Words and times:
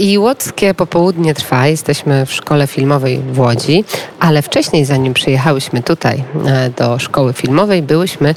I 0.00 0.18
łódzkie 0.18 0.74
popołudnie 0.74 1.34
trwa. 1.34 1.66
Jesteśmy 1.66 2.26
w 2.26 2.32
szkole 2.32 2.66
filmowej 2.66 3.18
w 3.32 3.40
Łodzi, 3.40 3.84
ale 4.20 4.42
wcześniej, 4.42 4.84
zanim 4.84 5.14
przyjechałyśmy 5.14 5.82
tutaj 5.82 6.24
e, 6.46 6.70
do 6.70 6.98
szkoły 6.98 7.32
filmowej, 7.32 7.82
byłyśmy 7.82 8.34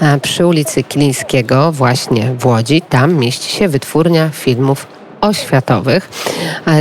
e, 0.00 0.20
przy 0.20 0.46
ulicy 0.46 0.82
Kilińskiego, 0.82 1.72
właśnie 1.72 2.34
w 2.38 2.46
Łodzi. 2.46 2.82
Tam 2.82 3.14
mieści 3.14 3.56
się 3.56 3.68
wytwórnia 3.68 4.28
filmów 4.28 4.86
oświatowych. 5.22 6.08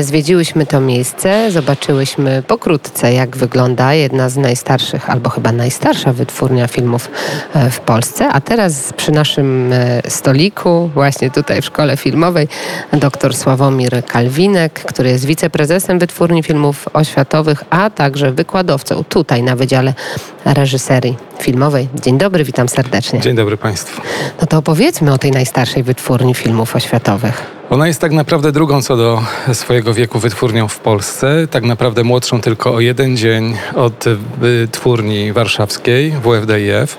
Zwiedziłyśmy 0.01 0.65
to 0.65 0.81
miejsce, 0.81 1.51
zobaczyłyśmy 1.51 2.43
pokrótce, 2.47 3.13
jak 3.13 3.37
wygląda 3.37 3.93
jedna 3.93 4.29
z 4.29 4.37
najstarszych, 4.37 5.09
albo 5.09 5.29
chyba 5.29 5.51
najstarsza 5.51 6.13
wytwórnia 6.13 6.67
filmów 6.67 7.09
e, 7.53 7.69
w 7.69 7.79
Polsce. 7.79 8.27
A 8.27 8.41
teraz 8.41 8.93
przy 8.97 9.11
naszym 9.11 9.73
e, 9.73 10.01
stoliku, 10.07 10.89
właśnie 10.93 11.31
tutaj 11.31 11.61
w 11.61 11.65
szkole 11.65 11.97
filmowej, 11.97 12.47
dr 12.93 13.35
Sławomir 13.35 14.05
Kalwinek, 14.05 14.73
który 14.73 15.09
jest 15.09 15.25
wiceprezesem 15.25 15.99
wytwórni 15.99 16.43
filmów 16.43 16.85
oświatowych, 16.93 17.63
a 17.69 17.89
także 17.89 18.31
wykładowcą 18.31 19.03
tutaj 19.03 19.43
na 19.43 19.55
Wydziale 19.55 19.93
Reżyserii 20.45 21.17
Filmowej. 21.39 21.89
Dzień 22.01 22.17
dobry, 22.17 22.43
witam 22.43 22.69
serdecznie. 22.69 23.19
Dzień 23.19 23.35
dobry 23.35 23.57
Państwu. 23.57 24.01
No 24.41 24.47
to 24.47 24.57
opowiedzmy 24.57 25.13
o 25.13 25.17
tej 25.17 25.31
najstarszej 25.31 25.83
wytwórni 25.83 26.35
filmów 26.35 26.75
oświatowych. 26.75 27.60
Ona 27.71 27.87
jest 27.87 28.01
tak 28.01 28.11
naprawdę 28.11 28.51
drugą 28.51 28.81
co 28.81 28.97
do 28.97 29.21
swojego 29.53 29.93
wieku 29.93 30.19
wytwórnią 30.19 30.67
w 30.67 30.79
Polsce. 30.79 31.47
Tak 31.51 31.63
naprawdę 31.63 32.03
młodszą 32.03 32.41
tylko 32.41 32.73
o 32.73 32.79
jeden 32.79 33.17
dzień 33.17 33.57
od 33.75 34.05
wytwórni 34.37 35.33
warszawskiej 35.33 36.11
WFDIF. 36.11 36.97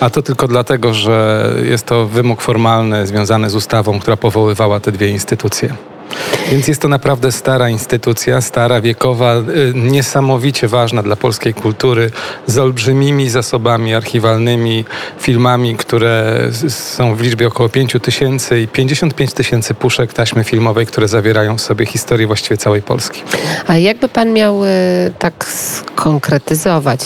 A 0.00 0.10
to 0.10 0.22
tylko 0.22 0.48
dlatego, 0.48 0.94
że 0.94 1.48
jest 1.64 1.86
to 1.86 2.06
wymóg 2.06 2.40
formalny 2.40 3.06
związany 3.06 3.50
z 3.50 3.54
ustawą, 3.54 4.00
która 4.00 4.16
powoływała 4.16 4.80
te 4.80 4.92
dwie 4.92 5.08
instytucje. 5.08 5.74
Więc 6.50 6.68
jest 6.68 6.82
to 6.82 6.88
naprawdę 6.88 7.32
stara 7.32 7.68
instytucja, 7.68 8.40
stara, 8.40 8.80
wiekowa, 8.80 9.34
y, 9.36 9.72
niesamowicie 9.74 10.68
ważna 10.68 11.02
dla 11.02 11.16
polskiej 11.16 11.54
kultury, 11.54 12.10
z 12.46 12.58
olbrzymimi 12.58 13.30
zasobami 13.30 13.94
archiwalnymi, 13.94 14.84
filmami, 15.20 15.76
które 15.76 16.40
są 16.68 17.14
w 17.14 17.20
liczbie 17.20 17.46
około 17.46 17.68
5 17.68 17.96
tysięcy 18.02 18.60
i 18.60 18.68
55 18.68 19.32
tysięcy 19.32 19.74
puszek 19.74 20.12
taśmy 20.12 20.44
filmowej, 20.44 20.86
które 20.86 21.08
zawierają 21.08 21.56
w 21.56 21.60
sobie 21.60 21.86
historię 21.86 22.26
właściwie 22.26 22.56
całej 22.56 22.82
Polski. 22.82 23.22
A 23.66 23.76
jakby 23.76 24.08
pan 24.08 24.32
miał 24.32 24.64
y, 24.64 24.68
tak 25.18 25.44
skonkretyzować 25.44 27.00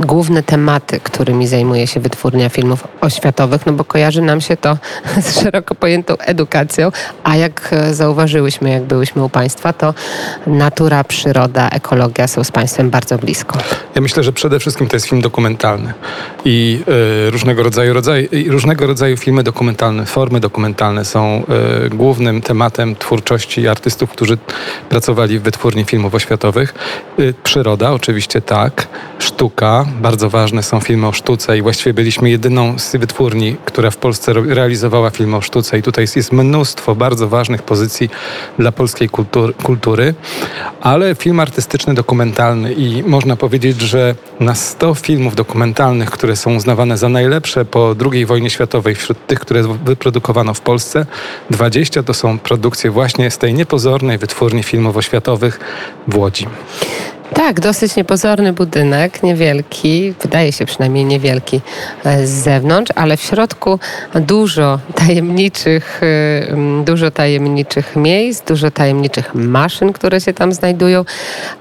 główne 0.00 0.42
tematy, 0.42 1.00
którymi 1.00 1.46
zajmuje 1.46 1.86
się 1.86 2.00
wytwórnia 2.00 2.48
filmów 2.48 2.88
oświatowych, 3.00 3.66
no 3.66 3.72
bo 3.72 3.84
kojarzy 3.84 4.22
nam 4.22 4.40
się 4.40 4.56
to 4.56 4.78
z 5.22 5.40
szeroko 5.40 5.74
pojętą 5.74 6.16
edukacją, 6.18 6.90
a 7.24 7.36
jak 7.36 7.68
e, 7.72 7.94
zauważyłyśmy, 7.94 8.70
jak 8.70 8.82
byłyśmy 8.82 9.24
u 9.24 9.28
Państwa, 9.28 9.72
to 9.72 9.94
natura, 10.46 11.04
przyroda, 11.04 11.68
ekologia 11.68 12.28
są 12.28 12.44
z 12.44 12.50
Państwem 12.50 12.90
bardzo 12.90 13.18
blisko. 13.18 13.58
Ja 13.94 14.00
myślę, 14.00 14.22
że 14.22 14.32
przede 14.32 14.58
wszystkim 14.58 14.88
to 14.88 14.96
jest 14.96 15.06
film 15.06 15.20
dokumentalny 15.20 15.94
i 16.48 16.80
y, 17.26 17.30
różnego, 17.30 17.62
rodzaju, 17.62 17.94
rodzaj, 17.94 18.28
różnego 18.48 18.86
rodzaju 18.86 19.16
filmy 19.16 19.42
dokumentalne, 19.42 20.06
formy 20.06 20.40
dokumentalne 20.40 21.04
są 21.04 21.44
y, 21.86 21.90
głównym 21.90 22.42
tematem 22.42 22.96
twórczości 22.96 23.68
artystów, 23.68 24.10
którzy 24.10 24.38
pracowali 24.88 25.38
w 25.38 25.42
wytwórni 25.42 25.84
filmów 25.84 26.14
oświatowych. 26.14 26.74
Y, 27.18 27.34
przyroda, 27.42 27.92
oczywiście 27.92 28.40
tak, 28.40 28.88
sztuka, 29.18 29.86
bardzo 30.00 30.30
ważne 30.30 30.62
są 30.62 30.80
filmy 30.80 31.06
o 31.06 31.12
sztuce 31.12 31.58
i 31.58 31.62
właściwie 31.62 31.94
byliśmy 31.94 32.30
jedyną 32.30 32.78
z 32.78 32.96
wytwórni, 32.96 33.56
która 33.64 33.90
w 33.90 33.96
Polsce 33.96 34.32
realizowała 34.32 35.10
filmy 35.10 35.36
o 35.36 35.40
sztuce. 35.40 35.78
I 35.78 35.82
tutaj 35.82 36.06
jest 36.16 36.32
mnóstwo 36.32 36.94
bardzo 36.94 37.28
ważnych 37.28 37.62
pozycji 37.62 38.10
dla 38.58 38.72
polskiej 38.72 39.08
kultury, 39.08 39.52
kultury. 39.52 40.14
Ale 40.80 41.14
film 41.14 41.40
artystyczny, 41.40 41.94
dokumentalny 41.94 42.72
i 42.72 43.02
można 43.02 43.36
powiedzieć, 43.36 43.80
że 43.80 44.14
na 44.40 44.54
100 44.54 44.94
filmów 44.94 45.34
dokumentalnych, 45.34 46.10
które 46.10 46.37
są 46.38 46.54
uznawane 46.54 46.98
za 46.98 47.08
najlepsze 47.08 47.64
po 47.64 47.94
II 48.12 48.26
wojnie 48.26 48.50
światowej 48.50 48.94
wśród 48.94 49.26
tych, 49.26 49.40
które 49.40 49.62
wyprodukowano 49.84 50.54
w 50.54 50.60
Polsce, 50.60 51.06
20 51.50 52.02
to 52.02 52.14
są 52.14 52.38
produkcje 52.38 52.90
właśnie 52.90 53.30
z 53.30 53.38
tej 53.38 53.54
niepozornej 53.54 54.18
wytwórni 54.18 54.62
filmów 54.62 54.96
oświatowych 54.96 55.60
w 56.08 56.16
Łodzi. 56.16 56.46
Tak, 57.34 57.60
dosyć 57.60 57.96
niepozorny 57.96 58.52
budynek, 58.52 59.22
niewielki, 59.22 60.14
wydaje 60.22 60.52
się 60.52 60.66
przynajmniej 60.66 61.04
niewielki 61.04 61.60
e, 62.04 62.26
z 62.26 62.30
zewnątrz, 62.30 62.92
ale 62.94 63.16
w 63.16 63.20
środku 63.22 63.78
dużo 64.14 64.78
tajemniczych, 64.94 66.00
e, 66.02 66.84
dużo 66.84 67.10
tajemniczych 67.10 67.96
miejsc, 67.96 68.44
dużo 68.44 68.70
tajemniczych 68.70 69.34
maszyn, 69.34 69.92
które 69.92 70.20
się 70.20 70.32
tam 70.32 70.52
znajdują, 70.52 71.04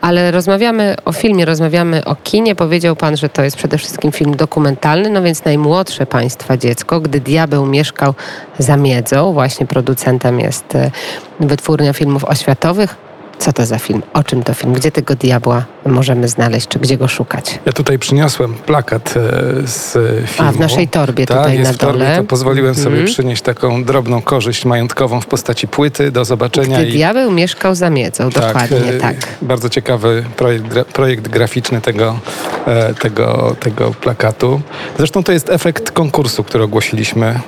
ale 0.02 0.32
rozmawiamy 0.32 0.96
o 1.06 1.12
filmie, 1.12 1.46
rozmawiamy 1.46 2.06
o 2.06 2.16
kinie. 2.16 2.56
Powiedział 2.56 2.96
Pan, 2.96 3.18
że 3.18 3.30
to 3.30 3.44
jest 3.44 3.58
przede 3.58 3.78
wszystkim 3.78 4.12
film 4.12 4.36
dokumentalny, 4.36 5.10
no 5.10 5.22
więc 5.22 5.46
najmłodsze 5.46 6.06
Państwa 6.06 6.58
dziecko, 6.58 7.00
gdy 7.00 7.20
diabeł 7.20 7.66
mieszkał 7.66 8.14
za 8.60 8.78
miedzą, 8.78 9.34
właśnie 9.34 9.66
producentem 9.66 10.40
jest 10.40 10.76
e, 10.76 10.92
wytwórnia 11.40 11.94
filmów 11.94 12.26
oświatowych, 12.26 13.06
co 13.40 13.53
to 13.53 13.66
za 13.66 13.80
film? 13.80 14.02
O 14.14 14.24
czym 14.24 14.44
to 14.44 14.53
film? 14.53 14.74
Gdzie 14.74 14.92
tego 14.92 15.16
diabła 15.16 15.66
możemy 15.86 16.28
znaleźć? 16.28 16.68
Czy 16.68 16.80
gdzie 16.80 16.98
go 16.98 17.08
szukać? 17.08 17.59
Ja 17.66 17.74
tutaj 17.74 18.00
przyniosłem 18.00 18.53
plakat 18.53 19.14
e, 19.18 19.68
z 19.68 19.94
filmu. 20.30 20.50
A, 20.50 20.52
w 20.52 20.59
naszej 20.59 20.88
torbie 20.88 21.25
tak, 21.25 21.38
tutaj 21.38 21.58
jest 21.58 21.72
na 21.72 21.78
dole. 21.78 22.06
Torbie, 22.06 22.18
to 22.18 22.24
pozwoliłem 22.24 22.75
sobie 22.75 22.96
mm. 22.96 23.08
przynieść 23.08 23.42
taką 23.42 23.84
drobną 23.84 24.22
korzyść 24.22 24.66
majątkową 24.66 25.22
w 25.22 25.25
postaci 25.25 25.68
płyty 25.68 26.12
do 26.12 26.25
zobaczenia. 26.25 26.78
Gdy 26.78 26.88
i... 26.88 26.92
diabeł 26.92 27.31
mieszkał 27.31 27.75
za 27.75 27.90
miedzą, 27.90 28.30
tak, 28.31 28.44
dokładnie 28.44 28.94
e, 28.94 28.98
tak. 28.98 29.16
Bardzo 29.42 29.69
ciekawy 29.69 30.24
projekt, 30.38 30.66
projekt 30.94 31.28
graficzny 31.28 31.81
tego, 31.81 32.19
e, 32.68 32.94
tego, 32.94 33.56
tego 33.59 33.92
plakatu. 33.92 34.62
Zresztą 34.98 35.24
to 35.24 35.31
jest 35.31 35.50
efekt 35.50 35.92
konkursu, 35.92 36.44
który 36.44 36.64
ogłosiliśmy 36.64 37.40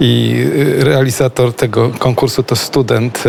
i 0.00 0.44
realizator 0.78 1.52
tego 1.52 1.90
konkursu 1.98 2.42
to 2.42 2.56
student 2.56 3.24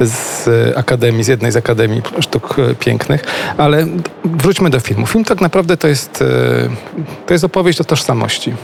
z 0.00 0.48
akademii, 0.76 1.24
z 1.24 1.28
jednej 1.28 1.52
z 1.52 1.56
akademii 1.56 2.02
sztuk 2.20 2.56
pięknych, 2.78 3.22
ale 3.56 3.86
wróćmy 4.24 4.70
do 4.70 4.80
filmu. 4.80 5.06
Film 5.06 5.24
tak 5.24 5.40
naprawdę 5.40 5.76
to 5.76 5.88
jest, 5.88 6.22
e, 6.22 6.26
to 7.26 7.34
jest 7.34 7.44
opowieść 7.44 7.80
o 7.80 7.84
tożsamości. 7.84 8.54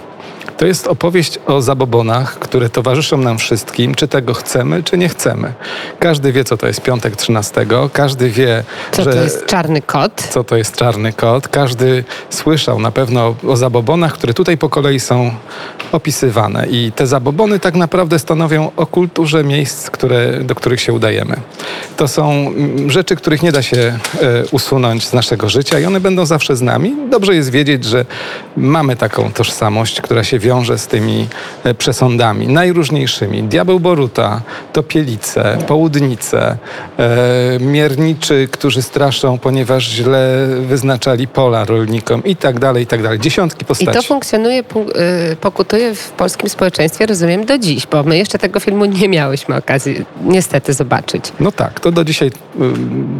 To 0.56 0.66
jest 0.66 0.86
opowieść 0.86 1.38
o 1.46 1.62
zabobonach, 1.62 2.38
które 2.38 2.68
towarzyszą 2.68 3.16
nam 3.16 3.38
wszystkim, 3.38 3.94
czy 3.94 4.08
tego 4.08 4.34
chcemy, 4.34 4.82
czy 4.82 4.98
nie 4.98 5.08
chcemy. 5.08 5.52
Każdy 5.98 6.32
wie, 6.32 6.44
co 6.44 6.56
to 6.56 6.66
jest 6.66 6.82
piątek 6.82 7.16
13, 7.16 7.66
każdy 7.92 8.30
wie, 8.30 8.64
co 8.92 9.02
że, 9.02 9.12
to 9.12 9.22
jest 9.22 9.46
czarny 9.46 9.82
kot. 9.82 10.28
Co 10.30 10.44
to 10.44 10.56
jest 10.56 10.76
czarny 10.76 11.12
kot. 11.12 11.48
Każdy 11.48 12.04
słyszał 12.30 12.80
na 12.80 12.90
pewno 12.90 13.34
o 13.48 13.56
zabobonach, 13.56 14.12
które 14.12 14.34
tutaj 14.34 14.58
po 14.58 14.68
kolei 14.68 15.00
są 15.00 15.30
opisywane. 15.92 16.66
I 16.66 16.92
te 16.92 17.06
zabobony 17.06 17.60
tak 17.60 17.74
naprawdę 17.74 18.18
stanowią 18.18 18.70
o 18.76 18.86
kulturze 18.86 19.44
miejsc, 19.44 19.90
które, 19.90 20.40
do 20.40 20.54
których 20.54 20.80
się 20.80 20.92
udajemy. 20.92 21.36
To 21.96 22.08
są 22.08 22.30
mm, 22.32 22.90
rzeczy, 22.90 23.16
których 23.16 23.42
nie 23.42 23.52
da 23.52 23.62
się 23.62 23.76
e, 23.76 23.98
usunąć 24.50 25.06
z 25.06 25.12
naszego 25.12 25.48
życia 25.48 25.80
i 25.80 25.84
one 25.84 26.00
będą 26.00 26.26
zawsze 26.26 26.56
z 26.56 26.62
nami. 26.62 26.94
Dobrze 27.10 27.34
jest 27.34 27.50
wiedzieć, 27.50 27.84
że 27.84 28.04
mamy 28.56 28.96
taką 28.96 29.32
tożsamość, 29.32 30.00
która 30.00 30.24
się 30.24 30.38
wiąże 30.44 30.78
z 30.78 30.86
tymi 30.86 31.28
e, 31.64 31.74
przesądami 31.74 32.48
najróżniejszymi. 32.48 33.42
Diabeł 33.42 33.80
Boruta, 33.80 34.40
topielice, 34.72 35.58
południce, 35.66 36.56
e, 36.98 37.58
mierniczy, 37.60 38.48
którzy 38.50 38.82
straszą, 38.82 39.38
ponieważ 39.38 39.84
źle 39.84 40.46
wyznaczali 40.60 41.28
pola 41.28 41.64
rolnikom 41.64 42.24
i 42.24 42.36
tak 42.36 42.58
dalej, 42.58 42.82
i 42.84 42.86
tak 42.86 43.02
dalej. 43.02 43.18
Dziesiątki 43.20 43.64
postaci. 43.64 43.90
I 43.90 43.94
to 43.94 44.02
funkcjonuje, 44.02 44.60
y, 44.60 45.36
pokutuje 45.36 45.94
w 45.94 46.10
polskim 46.10 46.48
społeczeństwie, 46.48 47.06
rozumiem, 47.06 47.44
do 47.44 47.58
dziś, 47.58 47.86
bo 47.86 48.02
my 48.02 48.18
jeszcze 48.18 48.38
tego 48.38 48.60
filmu 48.60 48.84
nie 48.84 49.08
miałyśmy 49.08 49.56
okazji 49.56 50.04
niestety 50.22 50.72
zobaczyć. 50.72 51.24
No 51.40 51.52
tak, 51.52 51.80
to 51.80 51.92
do 51.92 52.04
dzisiaj 52.04 52.28
y, 52.28 52.32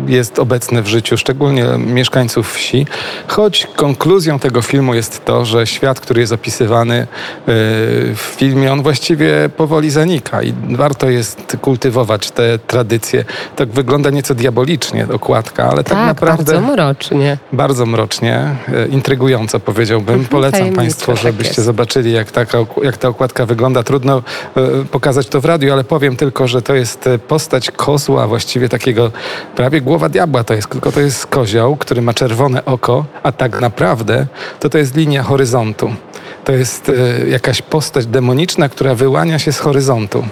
jest 0.06 0.38
obecne 0.38 0.82
w 0.82 0.86
życiu, 0.86 1.16
szczególnie 1.16 1.64
mieszkańców 1.78 2.52
wsi, 2.52 2.86
choć 3.28 3.66
konkluzją 3.76 4.38
tego 4.38 4.62
filmu 4.62 4.94
jest 4.94 5.24
to, 5.24 5.44
że 5.44 5.66
świat, 5.66 6.00
który 6.00 6.20
jest 6.20 6.32
opisywany, 6.32 7.06
w 7.46 8.34
filmie, 8.36 8.72
on 8.72 8.82
właściwie 8.82 9.48
powoli 9.56 9.90
zanika 9.90 10.42
i 10.42 10.54
warto 10.70 11.10
jest 11.10 11.56
kultywować 11.60 12.30
te 12.30 12.58
tradycje. 12.58 13.24
Tak 13.56 13.68
wygląda 13.68 14.10
nieco 14.10 14.34
diabolicznie 14.34 15.06
okładka, 15.12 15.64
ale 15.64 15.84
tak, 15.84 15.98
tak 15.98 16.06
naprawdę... 16.06 16.52
bardzo 16.52 16.72
mrocznie. 16.72 17.38
Bardzo 17.52 17.86
mrocznie, 17.86 18.56
e, 18.74 18.86
intrygująco 18.86 19.60
powiedziałbym. 19.60 20.14
Mhm, 20.14 20.28
Polecam 20.28 20.72
Państwu, 20.72 21.16
żebyście 21.16 21.54
tak 21.54 21.64
zobaczyli, 21.64 22.12
jak, 22.12 22.30
taka, 22.30 22.58
jak 22.82 22.96
ta 22.96 23.08
okładka 23.08 23.46
wygląda. 23.46 23.82
Trudno 23.82 24.22
e, 24.56 24.84
pokazać 24.90 25.26
to 25.26 25.40
w 25.40 25.44
radiu, 25.44 25.72
ale 25.72 25.84
powiem 25.84 26.16
tylko, 26.16 26.48
że 26.48 26.62
to 26.62 26.74
jest 26.74 27.06
e, 27.06 27.18
postać 27.18 27.70
kozła, 27.70 28.26
właściwie 28.26 28.68
takiego 28.68 29.10
prawie 29.56 29.80
głowa 29.80 30.08
diabła 30.08 30.44
to 30.44 30.54
jest, 30.54 30.68
tylko 30.68 30.92
to 30.92 31.00
jest 31.00 31.26
kozioł, 31.26 31.76
który 31.76 32.02
ma 32.02 32.14
czerwone 32.14 32.64
oko, 32.64 33.04
a 33.22 33.32
tak 33.32 33.60
naprawdę 33.60 34.26
to 34.60 34.68
to 34.68 34.78
jest 34.78 34.96
linia 34.96 35.22
horyzontu. 35.22 35.94
To 36.44 36.52
jest 36.52 36.88
e, 36.88 37.28
jakaś 37.28 37.62
postać 37.62 38.06
demoniczna, 38.06 38.68
która 38.68 38.94
wyłania 38.94 39.38
się 39.38 39.52
z 39.52 39.58
horyzontu. 39.58 40.24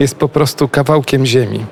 Jest 0.00 0.16
po 0.16 0.28
prostu 0.28 0.68
kawałkiem 0.68 1.26
ziemi. 1.26 1.66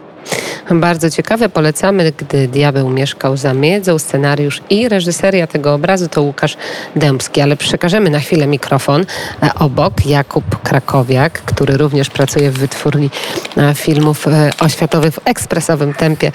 Bardzo 0.71 1.11
ciekawe, 1.11 1.49
polecamy, 1.49 2.13
gdy 2.19 2.49
diabeł 2.49 2.91
mieszkał 2.91 3.37
za 3.37 3.55
miedzą, 3.55 3.99
scenariusz 3.99 4.61
i 4.71 4.89
reżyseria 4.89 5.47
tego 5.47 5.75
obrazu 5.75 6.09
to 6.09 6.23
Łukasz 6.23 6.57
Dębski, 6.97 7.41
ale 7.41 7.57
przekażemy 7.57 8.11
na 8.11 8.21
chwilę 8.21 8.47
mikrofon 8.47 9.07
e, 9.43 9.55
obok 9.55 10.07
Jakub 10.07 10.63
Krakowiak, 10.63 11.33
który 11.33 11.77
również 11.77 12.11
pracuje 12.11 12.51
w 12.51 12.59
wytwórni 12.59 13.11
e, 13.57 13.75
filmów 13.75 14.29
e, 14.29 14.51
oświatowych 14.61 15.15
w 15.15 15.19
ekspresowym 15.25 15.95
tempie. 15.95 16.33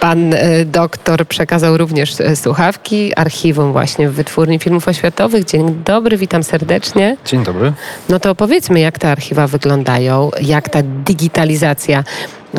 Pan 0.00 0.34
doktor 0.66 1.26
przekazał 1.26 1.76
również 1.76 2.14
słuchawki 2.34 3.14
archiwum 3.16 3.72
właśnie 3.72 4.08
w 4.08 4.14
wytwórni 4.14 4.58
filmów 4.58 4.88
oświatowych. 4.88 5.44
Dzień 5.44 5.82
dobry, 5.84 6.16
witam 6.16 6.44
serdecznie. 6.44 7.16
Dzień 7.24 7.44
dobry. 7.44 7.72
No 8.08 8.20
to 8.20 8.30
opowiedzmy, 8.30 8.80
jak 8.80 8.98
te 8.98 9.10
archiwa 9.10 9.46
wyglądają, 9.46 10.30
jak 10.40 10.68
ta 10.68 10.78
digitalizacja 10.82 12.04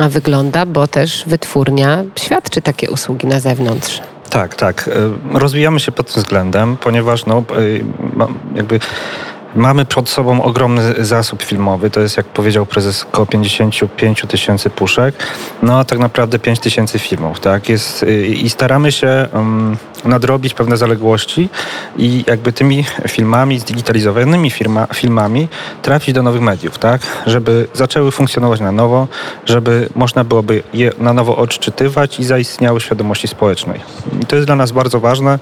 wygląda, 0.08 0.66
bo 0.66 0.86
też 0.86 1.24
wytwórnia 1.26 2.04
świadczy 2.16 2.62
takie 2.62 2.90
usługi 2.90 3.26
na 3.26 3.40
zewnątrz. 3.40 4.00
Tak, 4.30 4.54
tak. 4.54 4.88
E, 5.32 5.38
rozwijamy 5.38 5.80
się 5.80 5.92
pod 5.92 6.12
tym 6.12 6.22
względem, 6.22 6.76
ponieważ 6.76 7.26
no, 7.26 7.38
e, 7.38 8.56
jakby 8.56 8.80
Mamy 9.54 9.84
przed 9.84 10.08
sobą 10.08 10.42
ogromny 10.42 11.04
zasób 11.04 11.42
filmowy, 11.42 11.90
to 11.90 12.00
jest 12.00 12.16
jak 12.16 12.26
powiedział 12.26 12.66
prezes 12.66 13.02
około 13.02 13.26
55 13.26 14.24
tysięcy 14.28 14.70
puszek, 14.70 15.14
no 15.62 15.78
a 15.78 15.84
tak 15.84 15.98
naprawdę 15.98 16.38
5 16.38 16.60
tysięcy 16.60 16.98
filmów, 16.98 17.40
tak? 17.40 17.68
Jest, 17.68 18.02
y, 18.02 18.26
I 18.26 18.50
staramy 18.50 18.92
się 18.92 19.28
um, 19.32 19.76
nadrobić 20.04 20.54
pewne 20.54 20.76
zaległości 20.76 21.48
i 21.96 22.24
jakby 22.26 22.52
tymi 22.52 22.84
filmami, 23.08 23.58
zdigitalizowanymi 23.58 24.50
firma, 24.50 24.86
filmami 24.94 25.48
trafić 25.82 26.14
do 26.14 26.22
nowych 26.22 26.42
mediów, 26.42 26.78
tak? 26.78 27.00
Żeby 27.26 27.68
zaczęły 27.72 28.10
funkcjonować 28.10 28.60
na 28.60 28.72
nowo, 28.72 29.08
żeby 29.44 29.88
można 29.94 30.24
byłoby 30.24 30.62
je 30.74 30.92
na 30.98 31.12
nowo 31.12 31.36
odczytywać 31.36 32.20
i 32.20 32.24
zaistniały 32.24 32.80
świadomości 32.80 33.28
społecznej. 33.28 33.80
I 34.22 34.26
to 34.26 34.36
jest 34.36 34.48
dla 34.48 34.56
nas 34.56 34.72
bardzo 34.72 35.00
ważne, 35.00 35.38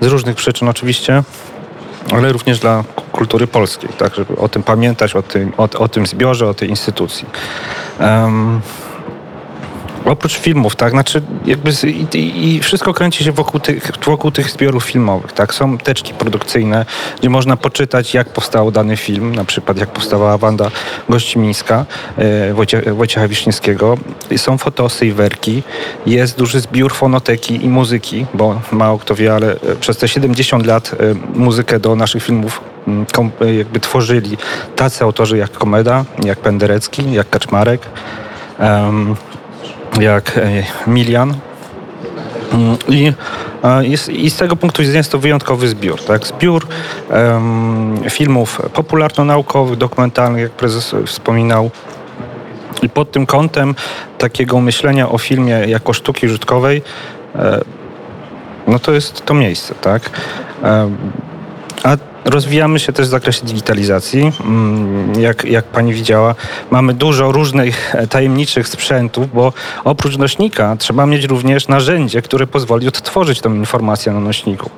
z 0.00 0.06
różnych 0.06 0.36
przyczyn 0.36 0.68
oczywiście 0.68 1.22
ale 2.12 2.32
również 2.32 2.58
dla 2.58 2.84
kultury 3.12 3.46
polskiej, 3.46 3.90
tak, 3.98 4.14
żeby 4.14 4.36
o 4.36 4.48
tym 4.48 4.62
pamiętać, 4.62 5.16
o 5.16 5.22
tym, 5.22 5.52
o, 5.56 5.68
o 5.78 5.88
tym 5.88 6.06
zbiorze, 6.06 6.48
o 6.48 6.54
tej 6.54 6.70
instytucji. 6.70 7.26
Um, 8.00 8.60
Oprócz 10.06 10.38
filmów, 10.38 10.76
tak, 10.76 10.90
znaczy 10.90 11.22
jakby 11.46 11.72
z, 11.72 11.84
i, 11.84 12.54
i, 12.54 12.60
wszystko 12.60 12.94
kręci 12.94 13.24
się 13.24 13.32
wokół 13.32 13.60
tych, 13.60 13.90
wokół 14.04 14.30
tych 14.30 14.50
zbiorów 14.50 14.84
filmowych, 14.84 15.32
tak. 15.32 15.54
Są 15.54 15.78
teczki 15.78 16.14
produkcyjne, 16.14 16.86
gdzie 17.20 17.30
można 17.30 17.56
poczytać, 17.56 18.14
jak 18.14 18.28
powstał 18.28 18.70
dany 18.70 18.96
film, 18.96 19.34
na 19.34 19.44
przykład 19.44 19.78
jak 19.78 19.88
powstała 19.88 20.38
Wanda 20.38 20.70
Gościmińska 21.08 21.86
e, 22.18 22.54
Wojcie, 22.54 22.82
Wojciecha 22.94 23.28
Wiśniewskiego. 23.28 23.98
Są 24.36 24.58
fotosy 24.58 25.06
i 25.06 25.12
werki, 25.12 25.62
jest 26.06 26.38
duży 26.38 26.60
zbiór 26.60 26.94
fonoteki 26.94 27.64
i 27.64 27.68
muzyki, 27.68 28.26
bo 28.34 28.60
mało 28.72 28.98
kto 28.98 29.14
wie, 29.14 29.34
ale 29.34 29.52
e, 29.52 29.76
przez 29.80 29.96
te 29.96 30.08
70 30.08 30.66
lat 30.66 30.92
e, 30.92 31.38
muzykę 31.38 31.80
do 31.80 31.96
naszych 31.96 32.22
filmów 32.22 32.60
mm, 32.88 33.06
e, 33.40 33.54
jakby 33.54 33.80
tworzyli 33.80 34.36
tacy 34.76 35.04
autorzy 35.04 35.38
jak 35.38 35.52
Komeda, 35.52 36.04
jak 36.24 36.38
Penderecki, 36.38 37.12
jak 37.12 37.30
Kaczmarek. 37.30 37.80
Um, 38.60 39.16
jak 40.00 40.38
e, 40.38 40.62
Milian. 40.86 41.34
Mm, 42.52 42.76
I, 42.88 43.12
I 44.08 44.30
z 44.30 44.36
tego 44.36 44.56
punktu 44.56 44.82
widzenia 44.82 44.98
jest 44.98 45.12
to 45.12 45.18
wyjątkowy 45.18 45.68
zbiór. 45.68 46.00
Tak? 46.02 46.26
Zbiór 46.26 46.66
um, 47.10 48.00
filmów 48.10 48.60
popularno-naukowych, 48.72 49.76
dokumentalnych, 49.76 50.42
jak 50.42 50.52
prezes 50.52 50.94
wspominał. 51.06 51.70
I 52.82 52.88
pod 52.88 53.12
tym 53.12 53.26
kątem 53.26 53.74
takiego 54.18 54.60
myślenia 54.60 55.08
o 55.08 55.18
filmie 55.18 55.52
jako 55.52 55.92
sztuki 55.92 56.26
użytkowej, 56.26 56.82
e, 57.34 57.60
no 58.66 58.78
to 58.78 58.92
jest 58.92 59.24
to 59.24 59.34
miejsce. 59.34 59.74
Tak? 59.74 60.10
E, 60.62 60.90
a 61.84 61.96
Rozwijamy 62.26 62.78
się 62.78 62.92
też 62.92 63.06
w 63.06 63.10
zakresie 63.10 63.46
digitalizacji. 63.46 64.32
Mm, 64.40 65.20
jak, 65.20 65.44
jak 65.44 65.64
pani 65.64 65.94
widziała, 65.94 66.34
mamy 66.70 66.94
dużo 66.94 67.32
różnych 67.32 67.94
e, 67.94 68.06
tajemniczych 68.06 68.68
sprzętów, 68.68 69.32
bo 69.34 69.52
oprócz 69.84 70.16
nośnika 70.16 70.76
trzeba 70.76 71.06
mieć 71.06 71.24
również 71.24 71.68
narzędzie, 71.68 72.22
które 72.22 72.46
pozwoli 72.46 72.88
odtworzyć 72.88 73.40
tę 73.40 73.48
informację 73.48 74.12
na 74.12 74.20
nośniku. 74.20 74.70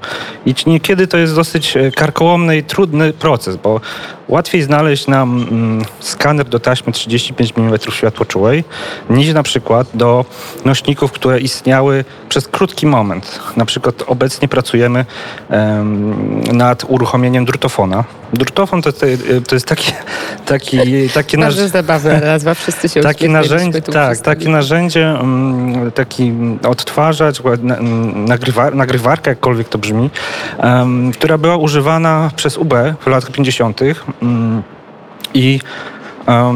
I 0.46 0.54
niekiedy 0.66 1.06
to 1.06 1.18
jest 1.18 1.34
dosyć 1.34 1.76
e, 1.76 1.90
karkołomny 1.90 2.56
i 2.56 2.62
trudny 2.62 3.12
proces, 3.12 3.56
bo 3.56 3.80
łatwiej 4.28 4.62
znaleźć 4.62 5.06
nam 5.06 5.46
mm, 5.50 5.84
skaner 6.00 6.48
do 6.48 6.60
taśmy 6.60 6.92
35 6.92 7.52
mm 7.56 7.78
światłoczułej 7.90 8.64
niż 9.10 9.34
na 9.34 9.42
przykład 9.42 9.86
do 9.94 10.24
nośników, 10.64 11.12
które 11.12 11.40
istniały 11.40 12.04
przez 12.28 12.48
krótki 12.48 12.86
moment. 12.86 13.40
Na 13.56 13.64
przykład 13.64 14.02
obecnie 14.06 14.48
pracujemy 14.48 15.04
nad 16.52 16.84
uruchomieniem 16.88 17.37
drutofona. 17.44 18.04
Drutofon 18.32 18.82
to, 18.82 18.92
to 19.46 19.54
jest 19.54 19.66
taki, 19.66 19.92
taki, 20.46 21.08
takie 21.14 21.38
narzędzie. 21.38 21.68
zabawna 21.68 22.20
nazwa, 22.20 22.54
wszyscy 22.54 22.88
się 22.88 23.00
takie 23.10 23.28
narzędzie, 23.28 23.82
Tak, 23.82 24.18
takie 24.18 24.48
narzędzie, 24.48 25.08
mm, 25.08 25.92
taki 25.92 26.32
odtwarzacz, 26.68 27.42
nagrywa, 28.14 28.70
nagrywarka, 28.70 29.30
jakkolwiek 29.30 29.68
to 29.68 29.78
brzmi, 29.78 30.10
która 31.14 31.38
była 31.38 31.56
używana 31.56 32.30
przez 32.36 32.58
UB 32.58 32.74
w 33.00 33.06
latach 33.06 33.30
50. 33.30 33.80
Mm, 34.22 34.62
I 35.34 35.60
Um, 35.62 35.97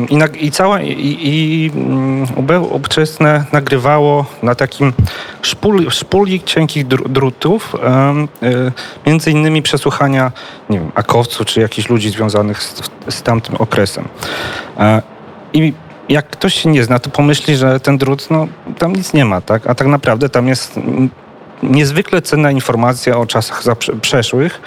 i, 0.09 0.17
na, 0.17 0.27
I 0.27 0.51
cała 0.51 0.81
i, 0.81 1.19
i 1.21 1.71
um, 1.71 2.23
UB 2.37 2.53
obczesne 2.73 3.45
nagrywało 3.53 4.27
na 4.43 4.55
takim 4.55 4.93
szpuli, 5.43 5.91
szpuli 5.91 6.43
cienkich 6.43 6.87
drutów, 6.87 7.75
um, 7.75 8.29
y, 8.43 8.73
między 9.07 9.31
innymi 9.31 9.63
przesłuchania, 9.63 10.33
nie 10.71 10.79
wiem, 10.79 10.93
akowców 10.95 11.47
czy 11.47 11.61
jakichś 11.61 11.89
ludzi 11.89 12.11
związanych 12.11 12.63
z, 12.63 12.91
z 13.09 13.23
tamtym 13.23 13.57
okresem. 13.57 14.09
E, 14.79 15.03
I 15.53 15.73
jak 16.09 16.31
ktoś 16.31 16.55
się 16.55 16.69
nie 16.69 16.85
zna, 16.85 16.99
to 16.99 17.11
pomyśli, 17.11 17.57
że 17.57 17.81
ten 17.81 17.99
drut, 17.99 18.31
no 18.31 18.49
tam 18.79 18.97
nic 18.97 19.13
nie 19.13 19.25
ma, 19.25 19.41
tak? 19.41 19.67
A 19.67 19.75
tak 19.75 19.87
naprawdę 19.87 20.29
tam 20.29 20.49
jest 20.49 20.81
niezwykle 21.63 22.23
cenna 22.23 22.51
informacja 22.51 23.19
o 23.19 23.27
czasach 23.27 23.63
przeszłych 24.01 24.61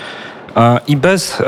i 0.87 0.97
bez 0.97 1.41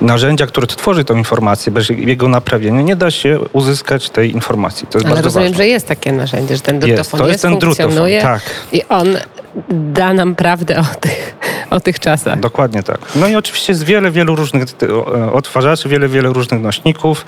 narzędzia, 0.00 0.46
które 0.46 0.66
tworzy 0.66 1.04
tą 1.04 1.16
informację, 1.16 1.72
bez 1.72 1.88
jego 1.88 2.28
naprawienia, 2.28 2.82
nie 2.82 2.96
da 2.96 3.10
się 3.10 3.38
uzyskać 3.52 4.10
tej 4.10 4.32
informacji. 4.32 4.86
To 4.86 4.98
jest 4.98 5.06
Ale 5.06 5.14
bardzo 5.14 5.26
rozumiem, 5.26 5.48
ważne. 5.48 5.64
że 5.64 5.68
jest 5.68 5.86
takie 5.86 6.12
narzędzie, 6.12 6.56
że 6.56 6.62
ten 6.62 6.78
drutofon 6.78 6.98
jest, 6.98 7.10
to 7.10 7.26
jest, 7.26 7.30
jest 7.30 7.42
ten 7.42 7.60
funkcjonuje 7.60 8.22
tak. 8.22 8.42
i 8.72 8.82
on 8.88 9.16
da 9.70 10.12
nam 10.12 10.34
prawdę 10.34 10.80
o 10.80 11.00
tych, 11.00 11.36
o 11.70 11.80
tych 11.80 12.00
czasach. 12.00 12.40
Dokładnie 12.40 12.82
tak. 12.82 12.98
No 13.16 13.28
i 13.28 13.36
oczywiście 13.36 13.72
jest 13.72 13.84
wiele, 13.84 14.10
wielu 14.10 14.36
różnych 14.36 14.64
odtwarzaczy, 15.32 15.88
wiele, 15.88 16.08
wiele 16.08 16.28
różnych 16.32 16.60
nośników 16.60 17.26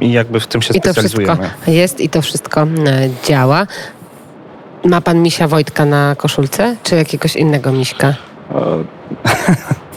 i 0.00 0.12
jakby 0.12 0.40
w 0.40 0.46
tym 0.46 0.62
się 0.62 0.74
I 0.74 0.78
specjalizujemy. 0.78 1.36
To 1.36 1.42
wszystko 1.42 1.70
jest 1.70 2.00
i 2.00 2.08
to 2.08 2.22
wszystko 2.22 2.62
e, 2.62 2.68
działa. 3.24 3.66
Ma 4.84 5.00
pan 5.00 5.22
misia 5.22 5.48
Wojtka 5.48 5.84
na 5.84 6.16
koszulce, 6.16 6.76
czy 6.82 6.96
jakiegoś 6.96 7.36
innego 7.36 7.72
miśka? 7.72 8.14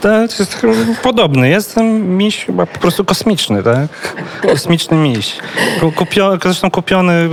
To 0.00 0.22
jest 0.22 0.66
podobny. 1.02 1.48
Jest 1.48 1.76
miś 2.02 2.44
chyba 2.44 2.66
po 2.66 2.78
prostu 2.78 3.04
kosmiczny, 3.04 3.62
tak? 3.62 4.16
Kosmiczny 4.42 4.96
miś. 4.96 5.36
Kupio, 5.96 6.38
zresztą 6.42 6.70
kupiony 6.70 7.28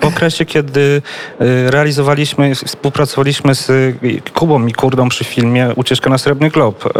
w 0.00 0.04
okresie, 0.04 0.44
kiedy 0.44 0.80
y, 0.80 1.70
realizowaliśmy, 1.70 2.54
współpracowaliśmy 2.54 3.54
z 3.54 3.96
Kubą 4.34 4.66
i 4.66 4.72
Kurdą 4.72 5.08
przy 5.08 5.24
filmie 5.24 5.72
Ucieczka 5.76 6.10
na 6.10 6.18
Srebrny 6.18 6.50
Glob, 6.50 6.86
y, 6.86 6.90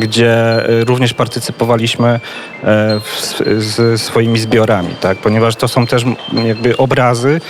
gdzie 0.00 0.62
y, 0.70 0.84
również 0.84 1.14
partycypowaliśmy 1.14 2.20
z 3.58 4.00
swoimi 4.02 4.38
zbiorami, 4.38 4.94
tak? 5.00 5.18
Ponieważ 5.18 5.56
to 5.56 5.68
są 5.68 5.86
też 5.86 6.04
jakby 6.44 6.76
obrazy, 6.76 7.40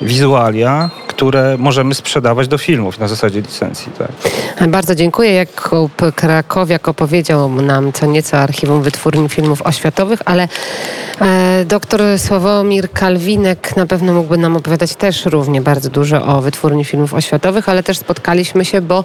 wizualia, 0.00 0.90
które 1.20 1.56
możemy 1.58 1.94
sprzedawać 1.94 2.48
do 2.48 2.58
filmów 2.58 2.98
na 2.98 3.08
zasadzie 3.08 3.40
licencji. 3.40 3.92
Tak. 3.98 4.68
Bardzo 4.68 4.94
dziękuję. 4.94 5.32
Jakub 5.32 5.92
Krakowiak 6.14 6.88
opowiedział 6.88 7.48
nam 7.62 7.92
co 7.92 8.06
nieco 8.06 8.38
archiwum 8.38 8.82
wytwórni 8.82 9.28
filmów 9.28 9.62
oświatowych, 9.62 10.20
ale 10.24 10.48
e, 11.20 11.64
doktor 11.64 12.00
Sławomir 12.16 12.92
Kalwinek 12.92 13.76
na 13.76 13.86
pewno 13.86 14.12
mógłby 14.12 14.38
nam 14.38 14.56
opowiadać 14.56 14.94
też 14.94 15.26
równie 15.26 15.60
bardzo 15.60 15.90
dużo 15.90 16.26
o 16.26 16.40
wytwórni 16.40 16.84
filmów 16.84 17.14
oświatowych, 17.14 17.68
ale 17.68 17.82
też 17.82 17.98
spotkaliśmy 17.98 18.64
się, 18.64 18.80
bo 18.80 19.04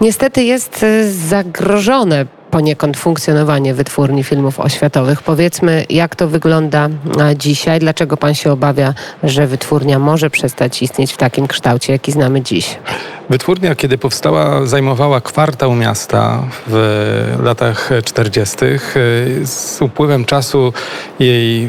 niestety 0.00 0.44
jest 0.44 0.82
e, 0.82 1.10
zagrożone 1.10 2.26
poniekąd 2.56 2.96
funkcjonowanie 2.96 3.74
wytwórni 3.74 4.24
filmów 4.24 4.60
oświatowych. 4.60 5.22
Powiedzmy, 5.22 5.84
jak 5.90 6.16
to 6.16 6.28
wygląda 6.28 6.88
dzisiaj? 7.36 7.80
Dlaczego 7.80 8.16
pan 8.16 8.34
się 8.34 8.52
obawia, 8.52 8.94
że 9.22 9.46
wytwórnia 9.46 9.98
może 9.98 10.30
przestać 10.30 10.82
istnieć 10.82 11.12
w 11.12 11.16
takim 11.16 11.46
kształcie, 11.46 11.92
jaki 11.92 12.12
znamy 12.12 12.42
dziś? 12.42 12.78
Wytwórnia, 13.30 13.74
kiedy 13.74 13.98
powstała, 13.98 14.66
zajmowała 14.66 15.20
kwartał 15.20 15.74
miasta 15.74 16.42
w 16.66 17.38
latach 17.42 17.90
40. 18.04 18.56
Z 19.44 19.82
upływem 19.82 20.24
czasu 20.24 20.72
jej 21.18 21.68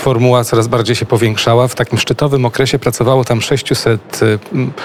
formuła 0.00 0.44
coraz 0.44 0.68
bardziej 0.68 0.96
się 0.96 1.06
powiększała. 1.06 1.68
W 1.68 1.74
takim 1.74 1.98
szczytowym 1.98 2.44
okresie 2.44 2.78
pracowało 2.78 3.24
tam 3.24 3.40
600, 3.40 4.20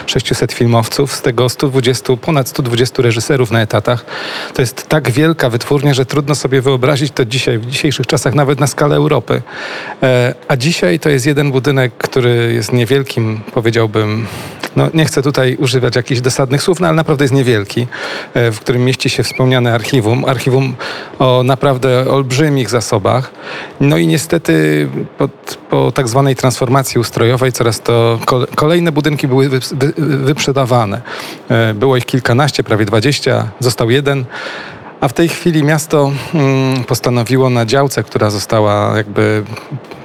600 0.05 0.53
filmowców, 0.53 1.13
z 1.13 1.21
tego 1.21 1.49
120, 1.49 2.17
ponad 2.17 2.49
120 2.49 3.03
reżyserów 3.03 3.51
na 3.51 3.61
etatach. 3.61 4.05
To 4.53 4.61
jest 4.61 4.87
tak 4.89 5.11
wielka 5.11 5.49
wytwórnia, 5.49 5.93
że 5.93 6.05
trudno 6.05 6.35
sobie 6.35 6.61
wyobrazić 6.61 7.11
to 7.15 7.25
dzisiaj, 7.25 7.59
w 7.59 7.65
dzisiejszych 7.65 8.07
czasach, 8.07 8.35
nawet 8.35 8.59
na 8.59 8.67
skalę 8.67 8.95
Europy. 8.95 9.41
A 10.47 10.57
dzisiaj 10.57 10.99
to 10.99 11.09
jest 11.09 11.25
jeden 11.25 11.51
budynek, 11.51 11.93
który 11.97 12.53
jest 12.53 12.73
niewielkim, 12.73 13.41
powiedziałbym, 13.53 14.27
no 14.75 14.89
nie 14.93 15.05
chcę 15.05 15.21
tutaj 15.21 15.55
używać 15.55 15.95
jakichś 15.95 16.21
dosadnych 16.21 16.63
słów, 16.63 16.79
no 16.79 16.87
ale 16.87 16.95
naprawdę 16.95 17.23
jest 17.23 17.33
niewielki, 17.33 17.87
e, 18.33 18.51
w 18.51 18.59
którym 18.59 18.85
mieści 18.85 19.09
się 19.09 19.23
wspomniane 19.23 19.73
archiwum. 19.73 20.25
Archiwum 20.25 20.75
o 21.19 21.43
naprawdę 21.43 22.09
olbrzymich 22.09 22.69
zasobach. 22.69 23.31
No 23.79 23.97
i 23.97 24.07
niestety 24.07 24.87
po, 25.17 25.29
po 25.69 25.91
tak 25.91 26.07
zwanej 26.07 26.35
transformacji 26.35 26.99
ustrojowej 26.99 27.51
coraz 27.51 27.81
to 27.81 28.19
kolejne 28.55 28.91
budynki 28.91 29.27
były 29.27 29.49
wyprzedawane. 29.97 31.01
E, 31.49 31.73
było 31.73 31.97
ich 31.97 32.05
kilkanaście, 32.05 32.63
prawie 32.63 32.85
dwadzieścia, 32.85 33.47
został 33.59 33.89
jeden. 33.89 34.25
A 35.03 35.07
w 35.07 35.13
tej 35.13 35.29
chwili 35.29 35.63
miasto 35.63 36.11
mm, 36.33 36.83
postanowiło 36.83 37.49
na 37.49 37.65
działce, 37.65 38.03
która 38.03 38.29
została 38.29 38.97
jakby 38.97 39.43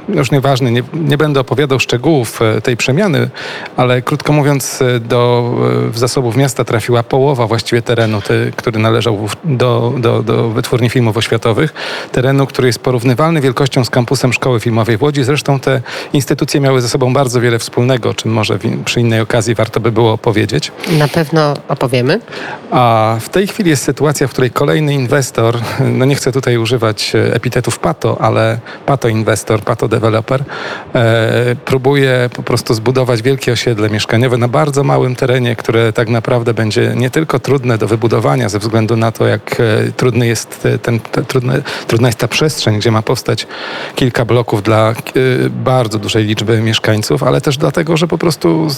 już 0.09 0.31
nieważne, 0.31 0.71
nie, 0.71 0.83
nie 0.93 1.19
będę 1.19 1.41
opowiadał 1.41 1.81
szczegółów 1.81 2.43
e, 2.43 2.61
tej 2.61 2.77
przemiany, 2.77 3.31
ale 3.77 4.03
krótko 4.03 4.33
mówiąc, 4.33 4.83
e, 4.83 5.01
do 5.01 5.53
e, 5.95 5.99
zasobów 5.99 6.37
miasta 6.37 6.65
trafiła 6.65 7.03
połowa 7.03 7.47
właściwie 7.47 7.83
terenu, 7.83 8.23
ty, 8.23 8.53
który 8.57 8.79
należał 8.79 9.29
do, 9.45 9.95
do, 9.99 10.23
do 10.23 10.49
wytwórni 10.49 10.91
filmów 10.91 11.17
oświatowych. 11.17 11.75
Terenu, 12.13 12.47
który 12.47 12.69
jest 12.69 12.79
porównywalny 12.79 13.41
wielkością 13.41 13.85
z 13.85 13.91
kampusem 13.91 14.33
Szkoły 14.33 14.61
Filmowej 14.61 14.97
w 14.97 15.03
Łodzi. 15.03 15.25
Zresztą 15.25 15.61
te 15.61 15.81
instytucje 16.13 16.61
miały 16.61 16.81
ze 16.81 16.89
sobą 16.89 17.13
bardzo 17.13 17.41
wiele 17.41 17.59
wspólnego, 17.59 18.09
o 18.09 18.15
czym 18.15 18.33
może 18.33 18.59
przy 18.85 19.01
innej 19.01 19.21
okazji 19.21 19.55
warto 19.55 19.81
by 19.81 19.93
było 19.93 20.13
opowiedzieć. 20.13 20.73
Na 20.99 21.09
pewno 21.09 21.55
opowiemy. 21.69 22.21
A 22.71 23.17
w 23.21 23.29
tej 23.29 23.47
chwili 23.47 23.71
jest 23.71 23.85
sytuacja, 23.85 24.29
w 24.29 24.31
której 24.31 24.51
kolejny 24.51 24.88
inwestor, 24.95 25.59
no 25.81 26.05
nie 26.05 26.15
chcę 26.15 26.33
tutaj 26.33 26.57
używać 26.57 27.13
epitetów 27.33 27.79
pato, 27.79 28.21
ale 28.21 28.59
pato 28.87 29.09
inwestor, 29.09 29.61
pato 29.61 29.89
deweloper 29.89 30.45
e, 30.95 31.57
próbuje 31.65 32.31
po 32.35 32.43
prostu 32.43 32.75
zbudować 32.75 33.23
wielkie 33.23 33.53
osiedle 33.53 33.91
mieszkaniowe 33.91 34.37
na 34.37 34.49
bardzo 34.49 34.85
małym 34.85 35.17
terenie, 35.17 35.57
które 35.57 35.93
tak 35.93 36.09
naprawdę 36.09 36.55
będzie 36.55 36.93
nie 36.97 37.11
tylko 37.11 37.39
trudne 37.39 37.79
do 37.79 37.89
wybudowania 37.89 38.49
ze 38.49 38.59
względu 38.59 38.97
na 38.97 39.13
to, 39.13 39.27
jak 39.27 39.61
e, 39.61 39.93
trudny 39.93 40.27
jest 40.27 40.67
ten, 40.83 41.01
ten 41.01 41.25
trudne, 41.25 41.63
trudna 41.87 42.09
jest 42.09 42.19
ta 42.19 42.29
przestrzeń, 42.29 42.79
gdzie 42.79 42.91
ma 42.91 43.03
powstać 43.03 43.47
kilka 43.95 44.25
bloków 44.25 44.63
dla 44.63 44.91
e, 44.91 44.95
bardzo 45.51 45.99
dużej 45.99 46.25
liczby 46.25 46.61
mieszkańców, 46.61 47.23
ale 47.23 47.41
też 47.41 47.59
dlatego, 47.59 47.97
że 47.97 48.09
po 48.09 48.19
prostu 48.19 48.69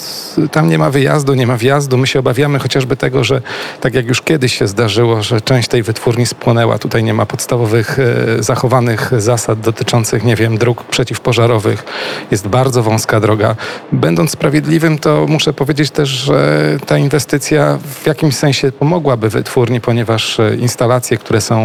tam 0.50 0.68
nie 0.68 0.78
ma 0.78 0.90
wyjazdu, 0.90 1.34
nie 1.34 1.46
ma 1.46 1.56
wjazdu. 1.56 1.98
My 1.98 2.06
się 2.06 2.18
obawiamy 2.18 2.58
chociażby 2.58 2.96
tego, 2.96 3.24
że 3.24 3.42
tak 3.80 3.94
jak 3.94 4.06
już 4.06 4.22
kiedyś 4.22 4.58
się 4.58 4.66
zdarzyło, 4.66 5.22
że 5.22 5.40
część 5.40 5.68
tej 5.68 5.82
wytwórni 5.82 5.99
spłonęła. 6.24 6.78
Tutaj 6.78 7.04
nie 7.04 7.14
ma 7.14 7.26
podstawowych 7.26 7.98
zachowanych 8.38 9.10
zasad 9.18 9.60
dotyczących, 9.60 10.24
nie 10.24 10.36
wiem, 10.36 10.58
dróg 10.58 10.84
przeciw 10.84 11.20
przeciwpożarowych. 11.20 11.84
Jest 12.30 12.48
bardzo 12.48 12.82
wąska 12.82 13.20
droga. 13.20 13.56
Będąc 13.92 14.30
sprawiedliwym, 14.30 14.98
to 14.98 15.26
muszę 15.28 15.52
powiedzieć 15.52 15.90
też, 15.90 16.08
że 16.08 16.78
ta 16.86 16.98
inwestycja 16.98 17.78
w 18.02 18.06
jakimś 18.06 18.36
sensie 18.36 18.72
pomogłaby 18.72 19.28
wytwórni, 19.28 19.80
ponieważ 19.80 20.40
e, 20.40 20.56
instalacje, 20.56 21.16
które 21.16 21.40
są 21.40 21.56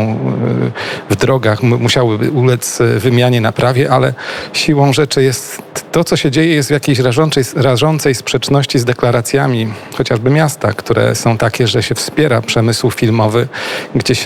e, 1.10 1.14
w 1.14 1.16
drogach, 1.16 1.64
musiałyby 1.64 2.32
ulec 2.32 2.82
e, 2.82 3.00
wymianie, 3.00 3.42
naprawie, 3.42 3.92
ale 3.92 4.14
siłą 4.54 4.94
rzeczy 4.94 5.24
jest 5.24 5.62
to, 5.92 6.04
co 6.04 6.18
się 6.18 6.32
dzieje, 6.32 6.56
jest 6.56 6.70
w 6.70 6.72
jakiejś 6.72 7.00
rażącej, 7.00 7.44
rażącej 7.56 8.16
sprzeczności 8.16 8.80
z 8.80 8.86
deklaracjami 8.86 9.74
chociażby 9.98 10.30
miasta, 10.30 10.74
które 10.74 11.16
są 11.16 11.38
takie, 11.38 11.68
że 11.68 11.84
się 11.84 11.96
wspiera 11.96 12.42
przemysł 12.42 12.92
filmowy, 12.92 13.48
gdzie 13.96 14.16
się 14.16 14.25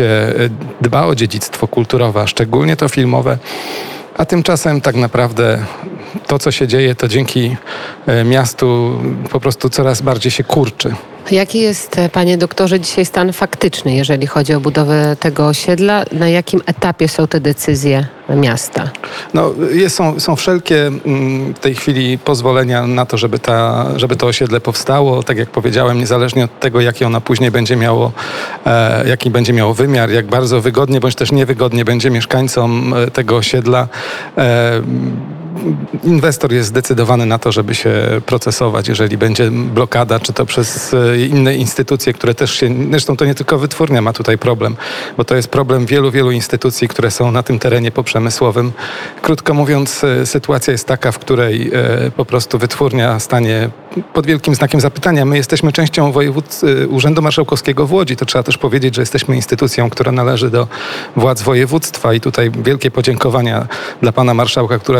dba 0.81 1.05
o 1.05 1.15
dziedzictwo 1.15 1.67
kulturowe, 1.67 2.21
a 2.21 2.27
szczególnie 2.27 2.75
to 2.75 2.89
filmowe. 2.89 3.37
A 4.17 4.25
tymczasem 4.25 4.81
tak 4.81 4.95
naprawdę 4.95 5.65
to, 6.27 6.39
co 6.39 6.51
się 6.51 6.67
dzieje, 6.67 6.95
to 6.95 7.07
dzięki 7.07 7.55
e, 8.07 8.23
miastu 8.23 8.99
po 9.29 9.39
prostu 9.39 9.69
coraz 9.69 10.01
bardziej 10.01 10.31
się 10.31 10.43
kurczy. 10.43 10.95
Jaki 11.31 11.59
jest, 11.59 11.97
e, 11.97 12.09
panie 12.09 12.37
doktorze, 12.37 12.79
dzisiaj 12.79 13.05
stan 13.05 13.33
faktyczny, 13.33 13.95
jeżeli 13.95 14.27
chodzi 14.27 14.53
o 14.53 14.59
budowę 14.59 15.15
tego 15.19 15.47
osiedla? 15.47 16.03
Na 16.11 16.29
jakim 16.29 16.61
etapie 16.65 17.07
są 17.07 17.27
te 17.27 17.39
decyzje 17.39 18.07
miasta? 18.35 18.89
No, 19.33 19.53
jest, 19.71 19.95
są, 19.95 20.19
są 20.19 20.35
wszelkie 20.35 20.87
mm, 20.87 21.53
w 21.53 21.59
tej 21.59 21.75
chwili 21.75 22.17
pozwolenia 22.17 22.87
na 22.87 23.05
to, 23.05 23.17
żeby, 23.17 23.39
ta, 23.39 23.85
żeby 23.95 24.15
to 24.15 24.27
osiedle 24.27 24.61
powstało. 24.61 25.23
Tak 25.23 25.37
jak 25.37 25.49
powiedziałem, 25.49 25.97
niezależnie 25.97 26.43
od 26.43 26.59
tego, 26.59 26.81
jaki 26.81 27.05
ono 27.05 27.21
później 27.21 27.51
będzie 27.51 27.75
miało, 27.75 28.11
e, 28.65 29.07
jaki 29.09 29.29
będzie 29.29 29.53
miało 29.53 29.73
wymiar, 29.73 30.09
jak 30.09 30.25
bardzo 30.25 30.61
wygodnie 30.61 30.99
bądź 30.99 31.15
też 31.15 31.31
niewygodnie 31.31 31.85
będzie 31.85 32.09
mieszkańcom 32.11 32.93
e, 32.93 33.11
tego 33.11 33.35
osiedla. 33.37 33.87
Inwestor 36.03 36.53
jest 36.53 36.69
zdecydowany 36.69 37.25
na 37.25 37.39
to, 37.39 37.51
żeby 37.51 37.75
się 37.75 37.91
procesować, 38.25 38.87
jeżeli 38.87 39.17
będzie 39.17 39.51
blokada, 39.51 40.19
czy 40.19 40.33
to 40.33 40.45
przez 40.45 40.93
e, 40.93 41.19
inne 41.19 41.55
instytucje, 41.55 42.13
które 42.13 42.35
też 42.35 42.53
się, 42.53 42.69
zresztą 42.91 43.17
to 43.17 43.25
nie 43.25 43.35
tylko 43.35 43.59
wytwórnia 43.59 44.01
ma 44.01 44.13
tutaj 44.13 44.37
problem, 44.37 44.75
bo 45.17 45.23
to 45.23 45.35
jest 45.35 45.47
problem 45.47 45.85
wielu, 45.85 46.11
wielu 46.11 46.31
instytucji, 46.31 46.87
które 46.87 47.11
są 47.11 47.31
na 47.31 47.43
tym 47.43 47.59
terenie 47.59 47.91
poprzemysłowym. 47.91 48.71
Krótko 49.21 49.53
mówiąc, 49.53 50.03
e, 50.03 50.25
sytuacja 50.25 50.71
jest 50.71 50.87
taka, 50.87 51.11
w 51.11 51.19
której 51.19 51.71
e, 51.73 52.11
po 52.11 52.25
prostu 52.25 52.59
wytwórnia 52.59 53.19
stanie 53.19 53.69
pod 54.13 54.25
wielkim 54.25 54.55
znakiem 54.55 54.81
zapytania. 54.81 55.25
My 55.25 55.37
jesteśmy 55.37 55.71
częścią 55.71 56.13
Urzędu 56.89 57.21
Marszałkowskiego 57.21 57.87
w 57.87 57.93
Łodzi. 57.93 58.15
To 58.15 58.25
trzeba 58.25 58.43
też 58.43 58.57
powiedzieć, 58.57 58.95
że 58.95 59.01
jesteśmy 59.01 59.35
instytucją, 59.35 59.89
która 59.89 60.11
należy 60.11 60.49
do 60.49 60.67
władz 61.15 61.41
województwa 61.41 62.13
i 62.13 62.19
tutaj 62.19 62.51
wielkie 62.51 62.91
podziękowania 62.91 63.67
dla 64.01 64.11
pana 64.11 64.33
marszałka, 64.33 64.79
która 64.79 64.99